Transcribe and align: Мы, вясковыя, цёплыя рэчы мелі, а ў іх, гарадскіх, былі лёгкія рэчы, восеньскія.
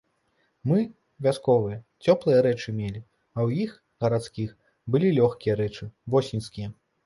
Мы, 0.69 0.77
вясковыя, 1.25 1.77
цёплыя 2.07 2.39
рэчы 2.49 2.69
мелі, 2.79 3.03
а 3.03 3.37
ў 3.47 3.69
іх, 3.69 3.77
гарадскіх, 4.07 4.59
былі 4.95 5.15
лёгкія 5.23 5.61
рэчы, 5.65 5.93
восеньскія. 6.17 6.77